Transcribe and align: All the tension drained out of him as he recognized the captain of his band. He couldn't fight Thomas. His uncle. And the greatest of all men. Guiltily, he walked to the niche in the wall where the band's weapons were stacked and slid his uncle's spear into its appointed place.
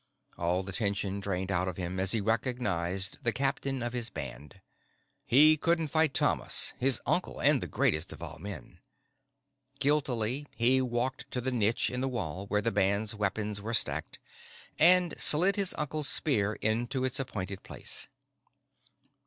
All 0.35 0.63
the 0.63 0.71
tension 0.71 1.19
drained 1.19 1.51
out 1.51 1.67
of 1.67 1.77
him 1.77 1.99
as 1.99 2.11
he 2.11 2.21
recognized 2.21 3.23
the 3.23 3.31
captain 3.31 3.83
of 3.83 3.93
his 3.93 4.09
band. 4.09 4.59
He 5.27 5.57
couldn't 5.57 5.89
fight 5.89 6.15
Thomas. 6.15 6.73
His 6.79 6.99
uncle. 7.05 7.39
And 7.39 7.61
the 7.61 7.67
greatest 7.67 8.11
of 8.11 8.19
all 8.19 8.39
men. 8.39 8.79
Guiltily, 9.79 10.47
he 10.55 10.81
walked 10.81 11.29
to 11.29 11.39
the 11.39 11.51
niche 11.51 11.91
in 11.91 12.01
the 12.01 12.09
wall 12.09 12.47
where 12.47 12.61
the 12.61 12.71
band's 12.71 13.13
weapons 13.13 13.61
were 13.61 13.75
stacked 13.75 14.17
and 14.79 15.13
slid 15.19 15.55
his 15.55 15.75
uncle's 15.77 16.09
spear 16.09 16.53
into 16.53 17.05
its 17.05 17.19
appointed 17.19 17.61
place. 17.61 18.07